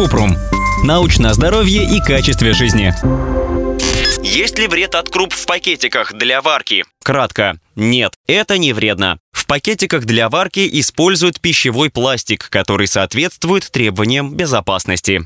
Купрум. 0.00 0.34
Научное 0.82 1.34
здоровье 1.34 1.84
и 1.84 2.00
качестве 2.00 2.54
жизни. 2.54 2.94
Есть 4.22 4.58
ли 4.58 4.66
вред 4.66 4.94
от 4.94 5.10
круп 5.10 5.34
в 5.34 5.44
пакетиках 5.44 6.14
для 6.14 6.40
варки? 6.40 6.86
Кратко. 7.04 7.58
Нет, 7.76 8.14
это 8.26 8.56
не 8.56 8.72
вредно. 8.72 9.18
В 9.30 9.44
пакетиках 9.44 10.06
для 10.06 10.30
варки 10.30 10.66
используют 10.80 11.38
пищевой 11.42 11.90
пластик, 11.90 12.48
который 12.48 12.86
соответствует 12.86 13.70
требованиям 13.70 14.34
безопасности. 14.34 15.20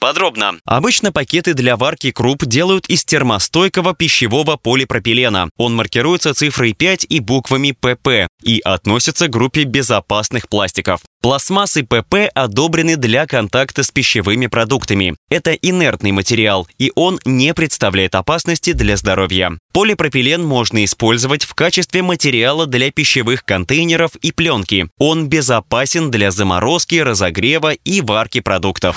Подробно. 0.00 0.58
Обычно 0.64 1.12
пакеты 1.12 1.54
для 1.54 1.76
варки 1.76 2.12
круп 2.12 2.44
делают 2.44 2.86
из 2.86 3.04
термостойкого 3.04 3.94
пищевого 3.94 4.56
полипропилена. 4.56 5.48
Он 5.56 5.74
маркируется 5.74 6.34
цифрой 6.34 6.72
5 6.72 7.06
и 7.08 7.20
буквами 7.20 7.72
ПП 7.72 8.28
и 8.42 8.60
относится 8.64 9.26
к 9.26 9.30
группе 9.30 9.64
безопасных 9.64 10.48
пластиков. 10.48 11.00
Пластмассы 11.20 11.82
ПП 11.82 12.30
одобрены 12.32 12.96
для 12.96 13.26
контакта 13.26 13.82
с 13.82 13.90
пищевыми 13.90 14.46
продуктами. 14.46 15.16
Это 15.30 15.52
инертный 15.52 16.12
материал, 16.12 16.68
и 16.78 16.92
он 16.94 17.18
не 17.24 17.52
представляет 17.54 18.14
опасности 18.14 18.72
для 18.72 18.96
здоровья. 18.96 19.58
Полипропилен 19.72 20.44
можно 20.44 20.84
использовать 20.84 21.42
в 21.42 21.54
качестве 21.54 22.02
материала 22.02 22.66
для 22.66 22.92
пищевых 22.92 23.44
контейнеров 23.44 24.14
и 24.16 24.30
пленки. 24.30 24.88
Он 24.98 25.28
безопасен 25.28 26.12
для 26.12 26.30
заморозки, 26.30 26.96
разогрева 26.96 27.72
и 27.72 28.00
варки 28.00 28.38
продуктов. 28.40 28.96